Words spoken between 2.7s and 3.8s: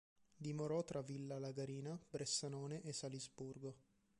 e Salisburgo.